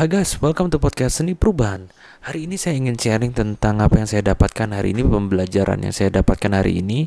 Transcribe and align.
Hai 0.00 0.08
guys, 0.08 0.40
welcome 0.40 0.72
to 0.72 0.80
podcast 0.80 1.20
Seni 1.20 1.36
Perubahan. 1.36 1.92
Hari 2.24 2.48
ini 2.48 2.56
saya 2.56 2.72
ingin 2.72 2.96
sharing 2.96 3.36
tentang 3.36 3.84
apa 3.84 4.00
yang 4.00 4.08
saya 4.08 4.32
dapatkan 4.32 4.72
hari 4.72 4.96
ini, 4.96 5.04
pembelajaran 5.04 5.76
yang 5.76 5.92
saya 5.92 6.08
dapatkan 6.08 6.56
hari 6.56 6.80
ini, 6.80 7.04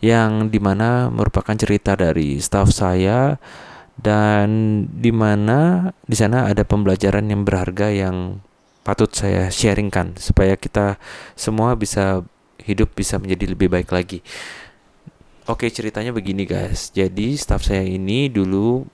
yang 0.00 0.48
di 0.48 0.56
mana 0.56 1.12
merupakan 1.12 1.52
cerita 1.52 1.92
dari 1.92 2.40
staff 2.40 2.72
saya 2.72 3.36
dan 4.00 4.48
di 4.88 5.12
mana 5.12 5.92
di 6.08 6.16
sana 6.16 6.48
ada 6.48 6.64
pembelajaran 6.64 7.28
yang 7.28 7.44
berharga 7.44 7.92
yang 7.92 8.40
patut 8.88 9.12
saya 9.12 9.52
sharingkan 9.52 10.16
supaya 10.16 10.56
kita 10.56 10.96
semua 11.36 11.76
bisa 11.76 12.24
hidup 12.64 12.96
bisa 12.96 13.20
menjadi 13.20 13.52
lebih 13.52 13.68
baik 13.68 13.92
lagi. 13.92 14.24
Oke 15.44 15.68
ceritanya 15.68 16.08
begini 16.08 16.48
guys, 16.48 16.88
jadi 16.88 17.36
staff 17.36 17.68
saya 17.68 17.84
ini 17.84 18.32
dulu 18.32 18.88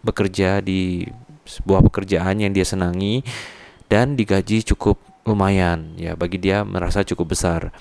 bekerja 0.00 0.64
di 0.64 1.04
sebuah 1.44 1.84
pekerjaan 1.86 2.40
yang 2.40 2.52
dia 2.52 2.64
senangi 2.64 3.24
dan 3.90 4.14
digaji 4.14 4.62
cukup 4.62 5.00
lumayan 5.26 5.98
ya 5.98 6.16
bagi 6.16 6.40
dia 6.40 6.62
merasa 6.62 7.02
cukup 7.04 7.34
besar. 7.36 7.74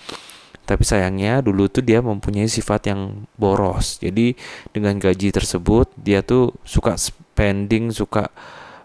Tapi 0.65 0.85
sayangnya 0.85 1.41
dulu 1.41 1.65
tuh 1.65 1.81
dia 1.81 1.97
mempunyai 1.97 2.45
sifat 2.45 2.93
yang 2.93 3.25
boros. 3.41 3.97
Jadi 3.97 4.37
dengan 4.69 5.01
gaji 5.01 5.33
tersebut 5.33 5.89
dia 5.97 6.21
tuh 6.21 6.53
suka 6.61 6.93
spending, 6.93 7.89
suka 7.89 8.29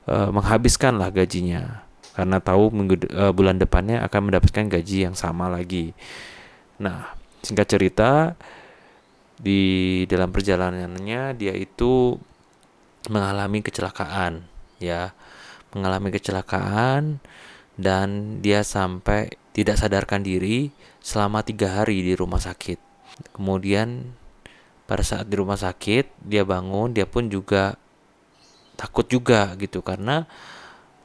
uh, 0.08 0.32
menghabiskan 0.32 0.96
lah 0.96 1.12
gajinya 1.12 1.84
karena 2.14 2.38
tahu 2.38 2.70
minggu 2.70 3.10
uh, 3.10 3.34
bulan 3.34 3.58
depannya 3.58 4.00
akan 4.06 4.30
mendapatkan 4.30 4.70
gaji 4.70 5.10
yang 5.10 5.18
sama 5.18 5.50
lagi. 5.50 5.92
Nah, 6.80 7.12
singkat 7.42 7.66
cerita 7.68 8.32
di 9.34 10.02
dalam 10.06 10.30
perjalanannya 10.30 11.34
dia 11.34 11.52
itu 11.52 12.16
mengalami 13.10 13.60
kecelakaan 13.60 14.53
ya 14.84 15.16
mengalami 15.72 16.14
kecelakaan 16.14 17.18
dan 17.74 18.38
dia 18.44 18.62
sampai 18.62 19.34
tidak 19.56 19.80
sadarkan 19.80 20.22
diri 20.22 20.70
selama 21.02 21.42
tiga 21.42 21.82
hari 21.82 22.04
di 22.04 22.14
rumah 22.14 22.38
sakit. 22.38 22.78
Kemudian 23.34 24.14
pada 24.84 25.00
saat 25.00 25.26
di 25.26 25.34
rumah 25.40 25.56
sakit 25.56 26.12
dia 26.20 26.44
bangun 26.44 26.92
dia 26.92 27.08
pun 27.08 27.26
juga 27.32 27.80
takut 28.76 29.06
juga 29.08 29.56
gitu 29.56 29.80
karena 29.80 30.28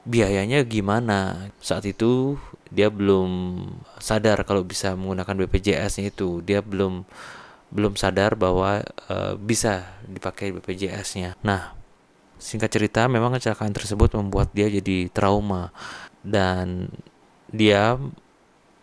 biayanya 0.04 0.66
gimana 0.66 1.50
saat 1.62 1.86
itu 1.86 2.36
dia 2.70 2.90
belum 2.90 3.62
sadar 4.02 4.44
kalau 4.44 4.66
bisa 4.66 4.94
menggunakan 4.94 5.46
BPJS 5.46 6.02
itu 6.06 6.42
dia 6.44 6.60
belum 6.62 7.06
belum 7.70 7.94
sadar 7.96 8.34
bahwa 8.34 8.82
e, 8.82 9.16
bisa 9.38 9.86
dipakai 10.10 10.50
BPJS-nya. 10.58 11.38
Nah, 11.46 11.78
Singkat 12.40 12.72
cerita, 12.72 13.02
memang 13.12 13.36
kecelakaan 13.36 13.76
tersebut 13.76 14.16
membuat 14.16 14.56
dia 14.56 14.72
jadi 14.72 15.12
trauma 15.12 15.76
dan 16.24 16.88
dia 17.52 18.00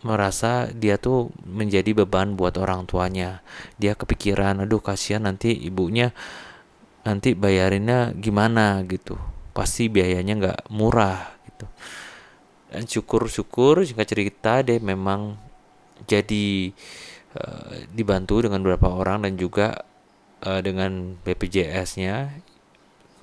merasa 0.05 0.69
dia 0.71 1.01
tuh 1.01 1.33
menjadi 1.43 2.05
beban 2.05 2.37
buat 2.37 2.55
orang 2.61 2.85
tuanya. 2.85 3.41
Dia 3.81 3.97
kepikiran, 3.97 4.63
aduh 4.63 4.79
kasihan 4.85 5.25
nanti 5.25 5.57
ibunya 5.57 6.13
nanti 7.03 7.33
bayarinnya 7.33 8.13
gimana 8.15 8.85
gitu. 8.85 9.17
Pasti 9.57 9.89
biayanya 9.89 10.35
nggak 10.37 10.61
murah 10.71 11.33
gitu. 11.49 11.67
Dan 12.71 12.85
syukur-syukur 12.85 13.83
singkat 13.89 14.07
cerita 14.11 14.61
dia 14.61 14.77
memang 14.79 15.41
jadi 16.05 16.77
uh, 17.41 17.89
dibantu 17.89 18.45
dengan 18.45 18.61
beberapa 18.61 18.93
orang 18.93 19.25
dan 19.25 19.41
juga 19.41 19.81
uh, 20.45 20.61
dengan 20.61 21.17
BPJS-nya 21.25 22.45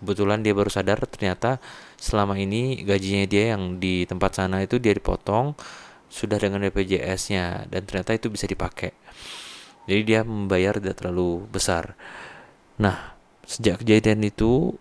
kebetulan 0.03 0.43
dia 0.43 0.51
baru 0.51 0.67
sadar 0.67 0.99
ternyata 1.07 1.63
selama 1.95 2.35
ini 2.35 2.83
gajinya 2.83 3.23
dia 3.23 3.55
yang 3.55 3.79
di 3.79 4.03
tempat 4.03 4.43
sana 4.43 4.59
itu 4.59 4.75
dia 4.83 4.91
dipotong 4.91 5.55
sudah 6.11 6.35
dengan 6.35 6.61
BPJS-nya 6.67 7.71
dan 7.71 7.87
ternyata 7.87 8.11
itu 8.13 8.27
bisa 8.27 8.45
dipakai. 8.45 8.91
Jadi 9.87 10.01
dia 10.03 10.21
membayar 10.27 10.75
tidak 10.77 10.99
terlalu 10.99 11.47
besar. 11.49 11.95
Nah, 12.77 13.15
sejak 13.47 13.81
kejadian 13.81 14.21
itu 14.27 14.75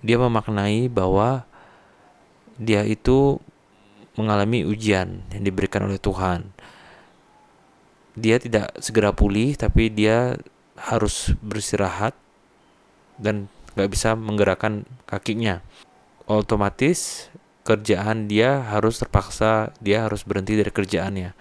dia 0.00 0.16
memaknai 0.18 0.90
bahwa 0.90 1.46
dia 2.58 2.82
itu 2.82 3.38
mengalami 4.18 4.66
ujian 4.66 5.22
yang 5.30 5.42
diberikan 5.46 5.86
oleh 5.86 6.02
Tuhan. 6.02 6.50
Dia 8.18 8.42
tidak 8.42 8.74
segera 8.82 9.14
pulih 9.14 9.54
tapi 9.54 9.94
dia 9.94 10.34
harus 10.74 11.30
beristirahat 11.38 12.18
dan 13.14 13.46
nggak 13.74 13.90
bisa 13.90 14.14
menggerakkan 14.14 14.86
kakinya. 15.04 15.60
Otomatis 16.28 17.28
kerjaan 17.64 18.28
dia 18.28 18.64
harus 18.64 18.96
terpaksa 18.96 19.76
dia 19.80 20.08
harus 20.08 20.24
berhenti 20.24 20.56
dari 20.56 20.72
kerjaannya. 20.72 21.36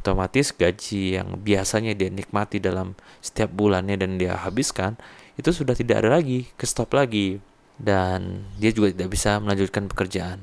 Otomatis 0.00 0.54
gaji 0.54 1.20
yang 1.20 1.40
biasanya 1.40 1.92
dia 1.92 2.08
nikmati 2.08 2.62
dalam 2.62 2.96
setiap 3.20 3.52
bulannya 3.52 3.96
dan 4.00 4.16
dia 4.16 4.38
habiskan 4.38 4.96
itu 5.36 5.52
sudah 5.52 5.76
tidak 5.76 6.04
ada 6.04 6.16
lagi 6.16 6.48
ke 6.56 6.64
stop 6.64 6.96
lagi. 6.96 7.42
Dan 7.76 8.48
dia 8.56 8.72
juga 8.72 8.88
tidak 8.88 9.12
bisa 9.12 9.36
melanjutkan 9.36 9.84
pekerjaan. 9.84 10.40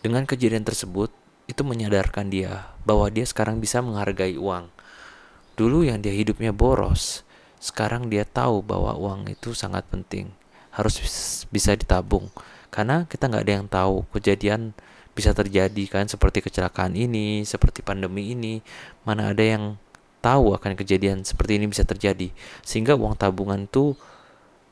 Dengan 0.00 0.24
kejadian 0.24 0.64
tersebut 0.64 1.12
itu 1.44 1.60
menyadarkan 1.60 2.32
dia 2.32 2.72
bahwa 2.88 3.12
dia 3.12 3.28
sekarang 3.28 3.60
bisa 3.60 3.84
menghargai 3.84 4.40
uang. 4.40 4.72
Dulu 5.52 5.84
yang 5.84 6.00
dia 6.00 6.16
hidupnya 6.16 6.56
boros 6.56 7.28
sekarang 7.60 8.08
dia 8.08 8.24
tahu 8.24 8.64
bahwa 8.64 8.96
uang 8.96 9.32
itu 9.32 9.56
sangat 9.56 9.84
penting 9.88 10.32
harus 10.76 11.00
bisa 11.48 11.72
ditabung. 11.72 12.28
Karena 12.68 13.08
kita 13.08 13.32
nggak 13.32 13.44
ada 13.48 13.54
yang 13.56 13.66
tahu 13.66 14.04
kejadian 14.12 14.76
bisa 15.16 15.32
terjadi 15.32 15.88
kan 15.88 16.04
seperti 16.04 16.44
kecelakaan 16.44 16.92
ini 16.92 17.40
seperti 17.48 17.80
pandemi 17.80 18.36
ini. 18.36 18.60
Mana 19.08 19.32
ada 19.32 19.40
yang 19.40 19.80
tahu 20.20 20.52
akan 20.52 20.76
kejadian 20.76 21.24
seperti 21.24 21.56
ini 21.56 21.72
bisa 21.72 21.88
terjadi. 21.88 22.28
Sehingga 22.60 22.92
uang 22.92 23.16
tabungan 23.16 23.64
itu 23.64 23.96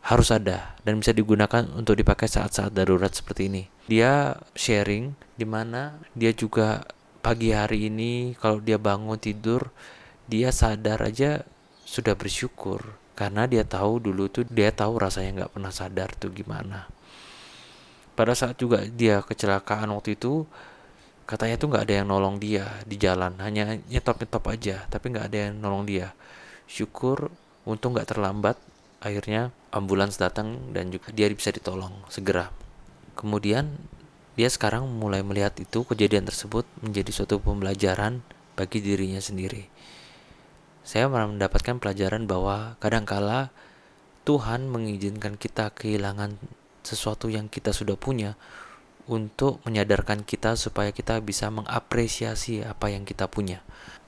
harus 0.04 0.28
ada 0.28 0.76
dan 0.84 1.00
bisa 1.00 1.16
digunakan 1.16 1.64
untuk 1.72 1.96
dipakai 1.96 2.28
saat-saat 2.28 2.76
darurat 2.76 3.08
seperti 3.08 3.48
ini. 3.48 3.62
Dia 3.88 4.36
sharing 4.52 5.16
di 5.40 5.48
mana 5.48 5.96
dia 6.12 6.36
juga 6.36 6.84
pagi 7.24 7.56
hari 7.56 7.88
ini 7.88 8.36
kalau 8.36 8.60
dia 8.60 8.76
bangun 8.76 9.16
tidur 9.16 9.72
dia 10.28 10.52
sadar 10.52 11.00
aja 11.08 11.40
sudah 11.88 12.12
bersyukur 12.12 13.00
karena 13.14 13.46
dia 13.46 13.62
tahu 13.62 14.02
dulu 14.02 14.26
tuh 14.26 14.42
dia 14.50 14.74
tahu 14.74 14.98
rasanya 14.98 15.42
nggak 15.42 15.52
pernah 15.54 15.72
sadar 15.72 16.10
tuh 16.18 16.34
gimana. 16.34 16.90
Pada 18.14 18.34
saat 18.34 18.58
juga 18.58 18.82
dia 18.86 19.22
kecelakaan 19.22 19.90
waktu 19.94 20.18
itu 20.18 20.46
katanya 21.26 21.56
tuh 21.58 21.70
nggak 21.70 21.84
ada 21.86 21.94
yang 22.02 22.08
nolong 22.10 22.36
dia 22.42 22.66
di 22.86 22.98
jalan. 22.98 23.38
Hanya 23.38 23.78
nyetop 23.86 24.18
nyetop 24.18 24.44
aja 24.50 24.86
tapi 24.90 25.14
nggak 25.14 25.26
ada 25.30 25.38
yang 25.50 25.54
nolong 25.62 25.86
dia. 25.86 26.10
Syukur 26.66 27.30
untung 27.66 27.94
nggak 27.94 28.10
terlambat 28.10 28.58
akhirnya 28.98 29.54
ambulans 29.70 30.18
datang 30.18 30.74
dan 30.74 30.90
juga 30.90 31.14
dia 31.14 31.30
bisa 31.30 31.54
ditolong 31.54 31.94
segera. 32.10 32.50
Kemudian 33.14 33.70
dia 34.34 34.50
sekarang 34.50 34.90
mulai 34.90 35.22
melihat 35.22 35.54
itu 35.62 35.86
kejadian 35.86 36.26
tersebut 36.26 36.66
menjadi 36.82 37.14
suatu 37.14 37.38
pembelajaran 37.38 38.26
bagi 38.58 38.82
dirinya 38.82 39.22
sendiri 39.22 39.73
saya 40.84 41.08
mendapatkan 41.08 41.80
pelajaran 41.80 42.28
bahwa 42.28 42.76
kadangkala 42.78 43.48
Tuhan 44.28 44.68
mengizinkan 44.68 45.40
kita 45.40 45.72
kehilangan 45.72 46.36
sesuatu 46.84 47.32
yang 47.32 47.48
kita 47.48 47.72
sudah 47.72 47.96
punya 47.96 48.36
untuk 49.08 49.60
menyadarkan 49.64 50.24
kita 50.24 50.56
supaya 50.56 50.92
kita 50.92 51.20
bisa 51.24 51.48
mengapresiasi 51.48 52.64
apa 52.64 52.92
yang 52.92 53.08
kita 53.08 53.28
punya. 53.28 53.64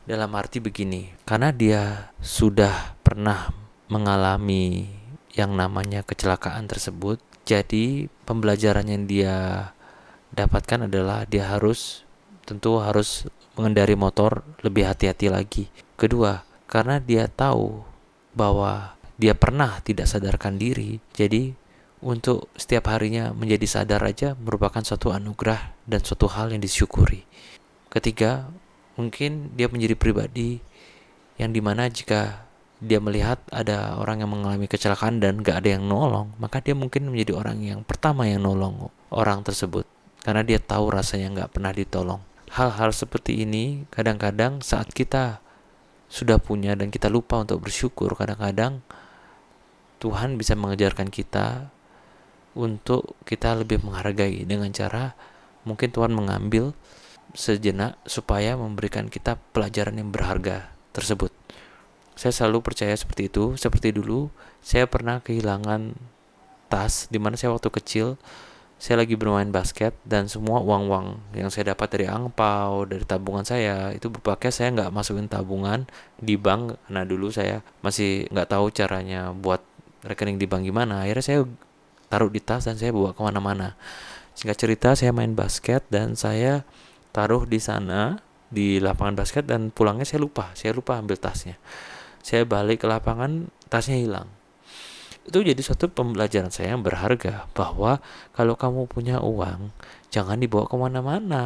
Dalam 0.06 0.30
arti 0.38 0.62
begini, 0.62 1.10
karena 1.26 1.50
dia 1.50 2.14
sudah 2.22 2.94
pernah 3.02 3.50
mengalami 3.90 4.86
yang 5.34 5.58
namanya 5.58 6.06
kecelakaan 6.06 6.70
tersebut, 6.70 7.18
jadi 7.42 8.06
pembelajaran 8.22 8.86
yang 8.86 9.04
dia 9.10 9.34
dapatkan 10.30 10.86
adalah 10.86 11.26
dia 11.26 11.50
harus 11.50 12.06
tentu 12.46 12.78
harus 12.78 13.26
mengendari 13.58 13.98
motor 13.98 14.46
lebih 14.62 14.86
hati-hati 14.86 15.26
lagi. 15.26 15.64
Kedua, 15.98 16.46
karena 16.66 16.98
dia 16.98 17.30
tahu 17.30 17.82
bahwa 18.36 18.94
dia 19.16 19.32
pernah 19.32 19.80
tidak 19.80 20.06
sadarkan 20.10 20.60
diri. 20.60 21.00
Jadi 21.16 21.56
untuk 22.04 22.52
setiap 22.54 22.92
harinya 22.92 23.32
menjadi 23.32 23.64
sadar 23.80 24.04
aja 24.04 24.36
merupakan 24.36 24.84
suatu 24.84 25.10
anugerah 25.10 25.72
dan 25.88 26.04
suatu 26.04 26.28
hal 26.28 26.52
yang 26.52 26.60
disyukuri. 26.60 27.24
Ketiga, 27.88 28.52
mungkin 29.00 29.56
dia 29.56 29.72
menjadi 29.72 29.96
pribadi 29.96 30.60
yang 31.40 31.56
di 31.56 31.64
mana 31.64 31.88
jika 31.88 32.44
dia 32.76 33.00
melihat 33.00 33.40
ada 33.48 33.96
orang 33.96 34.20
yang 34.20 34.28
mengalami 34.36 34.68
kecelakaan 34.68 35.16
dan 35.16 35.40
gak 35.40 35.64
ada 35.64 35.80
yang 35.80 35.88
nolong, 35.88 36.36
maka 36.36 36.60
dia 36.60 36.76
mungkin 36.76 37.08
menjadi 37.08 37.32
orang 37.40 37.64
yang 37.64 37.80
pertama 37.88 38.28
yang 38.28 38.44
nolong 38.44 38.92
orang 39.08 39.40
tersebut. 39.40 39.88
Karena 40.20 40.44
dia 40.44 40.60
tahu 40.60 40.92
rasanya 40.92 41.46
gak 41.46 41.56
pernah 41.56 41.72
ditolong. 41.72 42.20
Hal-hal 42.52 42.92
seperti 42.92 43.48
ini 43.48 43.88
kadang-kadang 43.88 44.60
saat 44.60 44.92
kita 44.92 45.40
sudah 46.06 46.38
punya 46.38 46.78
dan 46.78 46.94
kita 46.94 47.10
lupa 47.10 47.42
untuk 47.42 47.66
bersyukur 47.66 48.14
kadang-kadang 48.14 48.82
Tuhan 49.98 50.38
bisa 50.38 50.54
mengejarkan 50.54 51.10
kita 51.10 51.72
untuk 52.56 53.18
kita 53.28 53.56
lebih 53.58 53.82
menghargai 53.84 54.46
dengan 54.46 54.70
cara 54.70 55.16
mungkin 55.66 55.90
Tuhan 55.90 56.14
mengambil 56.14 56.72
sejenak 57.34 57.98
supaya 58.06 58.54
memberikan 58.54 59.10
kita 59.10 59.36
pelajaran 59.52 59.98
yang 59.98 60.08
berharga 60.14 60.72
tersebut. 60.96 61.34
Saya 62.16 62.32
selalu 62.32 62.64
percaya 62.64 62.96
seperti 62.96 63.28
itu. 63.28 63.60
Seperti 63.60 63.92
dulu, 63.92 64.32
saya 64.64 64.88
pernah 64.88 65.20
kehilangan 65.20 65.92
tas 66.72 67.12
di 67.12 67.20
mana 67.20 67.36
saya 67.36 67.52
waktu 67.52 67.68
kecil 67.68 68.16
saya 68.76 69.00
lagi 69.00 69.16
bermain 69.16 69.48
basket 69.48 69.96
dan 70.04 70.28
semua 70.28 70.60
uang-uang 70.60 71.32
yang 71.32 71.48
saya 71.48 71.72
dapat 71.72 71.96
dari 71.96 72.06
angpau 72.12 72.84
dari 72.84 73.08
tabungan 73.08 73.40
saya 73.40 73.88
itu 73.96 74.12
berpakai 74.12 74.52
saya 74.52 74.68
nggak 74.76 74.92
masukin 74.92 75.32
tabungan 75.32 75.88
di 76.20 76.36
bank. 76.36 76.76
Nah 76.92 77.08
dulu 77.08 77.32
saya 77.32 77.64
masih 77.80 78.28
nggak 78.28 78.52
tahu 78.52 78.68
caranya 78.76 79.32
buat 79.32 79.64
rekening 80.04 80.36
di 80.36 80.44
bank 80.44 80.68
gimana. 80.68 81.08
Akhirnya 81.08 81.24
saya 81.24 81.40
taruh 82.12 82.28
di 82.28 82.40
tas 82.44 82.68
dan 82.68 82.76
saya 82.76 82.92
bawa 82.92 83.16
ke 83.16 83.20
mana-mana. 83.24 83.80
Singkat 84.36 84.56
cerita 84.60 84.88
saya 84.92 85.08
main 85.16 85.32
basket 85.32 85.80
dan 85.88 86.12
saya 86.12 86.68
taruh 87.16 87.48
di 87.48 87.56
sana 87.56 88.20
di 88.52 88.76
lapangan 88.76 89.16
basket 89.16 89.48
dan 89.48 89.72
pulangnya 89.72 90.04
saya 90.04 90.20
lupa. 90.20 90.52
Saya 90.52 90.76
lupa 90.76 91.00
ambil 91.00 91.16
tasnya. 91.16 91.56
Saya 92.20 92.44
balik 92.44 92.84
ke 92.84 92.86
lapangan 92.92 93.48
tasnya 93.72 93.96
hilang 93.96 94.35
itu 95.26 95.42
jadi 95.42 95.58
suatu 95.58 95.90
pembelajaran 95.90 96.54
saya 96.54 96.78
yang 96.78 96.86
berharga 96.86 97.50
bahwa 97.52 97.98
kalau 98.32 98.54
kamu 98.54 98.86
punya 98.86 99.18
uang 99.18 99.74
jangan 100.08 100.38
dibawa 100.38 100.70
ke 100.70 100.76
mana-mana. 100.78 101.44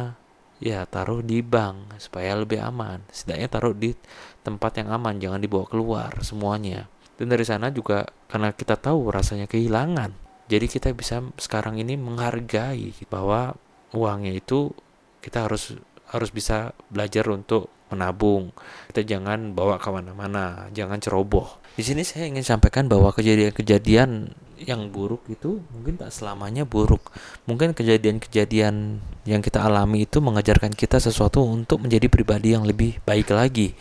Ya 0.61 0.85
taruh 0.85 1.25
di 1.25 1.41
bank 1.41 1.97
supaya 1.97 2.37
lebih 2.37 2.61
aman. 2.61 3.01
Setidaknya 3.09 3.49
taruh 3.49 3.73
di 3.73 3.97
tempat 4.45 4.77
yang 4.77 4.93
aman 4.93 5.17
jangan 5.17 5.41
dibawa 5.41 5.65
keluar 5.65 6.13
semuanya. 6.21 6.85
Dan 7.17 7.33
dari 7.33 7.41
sana 7.41 7.73
juga 7.73 8.05
karena 8.29 8.53
kita 8.53 8.77
tahu 8.77 9.09
rasanya 9.09 9.49
kehilangan 9.49 10.31
jadi 10.51 10.67
kita 10.67 10.91
bisa 10.91 11.23
sekarang 11.39 11.79
ini 11.79 11.95
menghargai 11.95 12.91
bahwa 13.07 13.55
uangnya 13.95 14.35
itu 14.35 14.75
kita 15.23 15.47
harus 15.47 15.79
harus 16.11 16.27
bisa 16.35 16.75
belajar 16.91 17.23
untuk 17.31 17.71
menabung. 17.91 18.55
Kita 18.89 19.03
jangan 19.03 19.51
bawa 19.51 19.77
ke 19.77 19.91
mana-mana, 19.91 20.71
jangan 20.71 20.97
ceroboh. 20.97 21.59
Di 21.75 21.83
sini 21.83 22.07
saya 22.07 22.27
ingin 22.27 22.43
sampaikan 22.43 22.87
bahwa 22.87 23.11
kejadian-kejadian 23.11 24.31
yang 24.61 24.93
buruk 24.93 25.25
itu 25.27 25.61
mungkin 25.73 25.97
tak 25.97 26.13
selamanya 26.13 26.63
buruk. 26.63 27.11
Mungkin 27.49 27.73
kejadian-kejadian 27.73 29.01
yang 29.25 29.41
kita 29.41 29.61
alami 29.65 30.05
itu 30.05 30.21
mengajarkan 30.21 30.73
kita 30.73 31.01
sesuatu 31.01 31.41
untuk 31.41 31.81
menjadi 31.81 32.07
pribadi 32.07 32.53
yang 32.53 32.63
lebih 32.63 33.01
baik 33.03 33.33
lagi. 33.33 33.73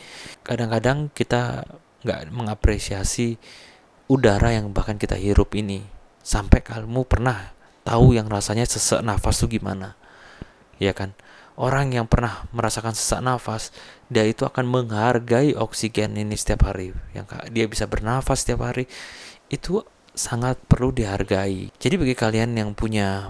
Kadang-kadang 0.43 1.13
kita 1.13 1.69
nggak 2.01 2.33
mengapresiasi 2.33 3.37
udara 4.09 4.56
yang 4.56 4.73
bahkan 4.73 4.97
kita 4.97 5.15
hirup 5.15 5.53
ini. 5.55 5.85
Sampai 6.21 6.65
kamu 6.65 7.05
pernah 7.05 7.53
tahu 7.85 8.17
yang 8.17 8.29
rasanya 8.29 8.65
sesek 8.65 9.05
nafas 9.05 9.41
itu 9.45 9.61
gimana. 9.61 9.97
Ya 10.81 10.97
kan? 10.97 11.13
Orang 11.61 11.93
yang 11.93 12.09
pernah 12.09 12.49
merasakan 12.57 12.97
sesak 12.97 13.21
nafas, 13.21 13.69
dia 14.09 14.25
itu 14.25 14.49
akan 14.49 14.65
menghargai 14.65 15.53
oksigen 15.53 16.17
ini 16.17 16.33
setiap 16.33 16.65
hari. 16.73 16.97
Yang 17.12 17.37
dia 17.53 17.69
bisa 17.69 17.85
bernafas 17.85 18.43
setiap 18.43 18.65
hari 18.65 18.89
itu 19.53 19.85
sangat 20.17 20.57
perlu 20.65 20.91
dihargai. 20.91 21.69
Jadi 21.77 21.95
bagi 22.01 22.17
kalian 22.17 22.57
yang 22.57 22.73
punya 22.73 23.29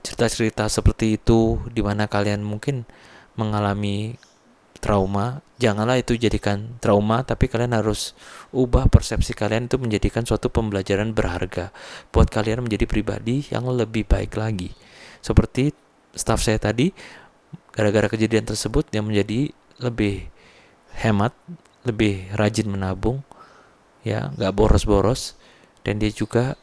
cerita-cerita 0.00 0.72
seperti 0.72 1.20
itu 1.20 1.60
di 1.68 1.84
mana 1.84 2.08
kalian 2.08 2.40
mungkin 2.40 2.88
mengalami 3.36 4.16
trauma, 4.80 5.42
janganlah 5.58 5.98
itu 5.98 6.16
jadikan 6.16 6.78
trauma, 6.80 7.26
tapi 7.26 7.50
kalian 7.50 7.74
harus 7.74 8.14
ubah 8.54 8.88
persepsi 8.88 9.34
kalian 9.34 9.66
itu 9.66 9.76
menjadikan 9.76 10.22
suatu 10.22 10.48
pembelajaran 10.48 11.12
berharga 11.12 11.74
buat 12.14 12.30
kalian 12.30 12.64
menjadi 12.64 12.86
pribadi 12.86 13.44
yang 13.50 13.66
lebih 13.66 14.06
baik 14.06 14.38
lagi. 14.38 14.72
Seperti 15.20 15.74
staff 16.14 16.40
saya 16.40 16.62
tadi, 16.62 16.94
gara-gara 17.76 18.08
kejadian 18.08 18.48
tersebut 18.48 18.88
dia 18.88 19.04
menjadi 19.04 19.52
lebih 19.78 20.26
hemat 20.96 21.36
lebih 21.84 22.32
rajin 22.32 22.66
menabung 22.72 23.20
ya 24.02 24.32
nggak 24.34 24.52
boros-boros 24.56 25.36
dan 25.84 26.00
dia 26.00 26.10
juga 26.10 26.56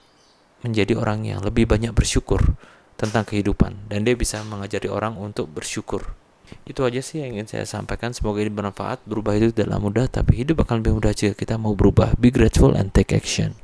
menjadi 0.65 0.97
orang 0.97 1.23
yang 1.23 1.39
lebih 1.45 1.69
banyak 1.69 1.93
bersyukur 1.93 2.57
tentang 2.97 3.27
kehidupan 3.27 3.87
dan 3.91 4.07
dia 4.07 4.15
bisa 4.15 4.39
mengajari 4.47 4.87
orang 4.87 5.19
untuk 5.19 5.51
bersyukur. 5.51 6.15
Itu 6.63 6.87
aja 6.87 7.03
sih 7.03 7.23
yang 7.23 7.35
ingin 7.39 7.47
saya 7.49 7.65
sampaikan. 7.67 8.15
Semoga 8.15 8.43
ini 8.43 8.51
bermanfaat. 8.51 9.03
Berubah 9.07 9.35
itu 9.35 9.51
dalam 9.51 9.83
mudah 9.83 10.07
tapi 10.07 10.43
hidup 10.43 10.63
akan 10.63 10.83
lebih 10.83 10.93
mudah 11.01 11.11
jika 11.15 11.33
kita 11.35 11.55
mau 11.59 11.73
berubah. 11.75 12.15
Be 12.19 12.29
grateful 12.31 12.75
and 12.77 12.95
take 12.95 13.11
action 13.11 13.57